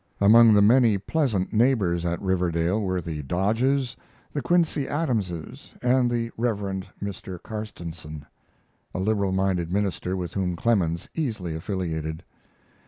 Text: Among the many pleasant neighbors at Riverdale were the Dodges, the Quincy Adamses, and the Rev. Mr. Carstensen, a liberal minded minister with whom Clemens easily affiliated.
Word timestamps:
Among 0.19 0.55
the 0.55 0.63
many 0.63 0.97
pleasant 0.97 1.53
neighbors 1.53 2.07
at 2.07 2.19
Riverdale 2.23 2.81
were 2.81 3.01
the 3.01 3.21
Dodges, 3.21 3.95
the 4.33 4.41
Quincy 4.41 4.87
Adamses, 4.87 5.75
and 5.79 6.09
the 6.09 6.31
Rev. 6.37 6.57
Mr. 6.99 7.39
Carstensen, 7.39 8.25
a 8.95 8.99
liberal 8.99 9.31
minded 9.31 9.71
minister 9.71 10.17
with 10.17 10.33
whom 10.33 10.55
Clemens 10.55 11.07
easily 11.13 11.55
affiliated. 11.55 12.23